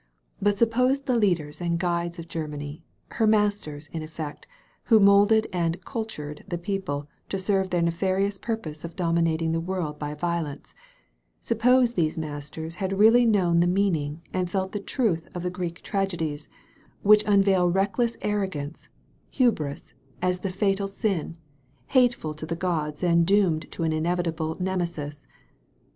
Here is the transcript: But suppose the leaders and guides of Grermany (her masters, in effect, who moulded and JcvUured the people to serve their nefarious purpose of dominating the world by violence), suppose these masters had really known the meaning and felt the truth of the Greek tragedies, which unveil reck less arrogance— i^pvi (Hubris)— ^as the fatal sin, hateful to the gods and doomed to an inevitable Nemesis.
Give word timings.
But 0.41 0.57
suppose 0.57 1.01
the 1.01 1.15
leaders 1.15 1.61
and 1.61 1.77
guides 1.77 2.17
of 2.17 2.27
Grermany 2.27 2.81
(her 3.11 3.27
masters, 3.27 3.85
in 3.93 4.01
effect, 4.01 4.47
who 4.85 4.99
moulded 4.99 5.45
and 5.53 5.79
JcvUured 5.81 6.41
the 6.49 6.57
people 6.57 7.07
to 7.29 7.37
serve 7.37 7.69
their 7.69 7.83
nefarious 7.83 8.39
purpose 8.39 8.83
of 8.83 8.95
dominating 8.95 9.51
the 9.51 9.59
world 9.59 9.99
by 9.99 10.15
violence), 10.15 10.73
suppose 11.39 11.93
these 11.93 12.17
masters 12.17 12.73
had 12.81 12.97
really 12.97 13.27
known 13.27 13.59
the 13.59 13.67
meaning 13.67 14.23
and 14.33 14.49
felt 14.49 14.71
the 14.71 14.79
truth 14.79 15.27
of 15.35 15.43
the 15.43 15.51
Greek 15.51 15.83
tragedies, 15.83 16.49
which 17.03 17.23
unveil 17.27 17.69
reck 17.69 17.99
less 17.99 18.17
arrogance— 18.23 18.89
i^pvi 18.89 19.35
(Hubris)— 19.35 19.93
^as 20.23 20.41
the 20.41 20.49
fatal 20.49 20.87
sin, 20.87 21.37
hateful 21.89 22.33
to 22.33 22.47
the 22.47 22.55
gods 22.55 23.03
and 23.03 23.23
doomed 23.27 23.71
to 23.71 23.83
an 23.83 23.93
inevitable 23.93 24.57
Nemesis. 24.59 25.27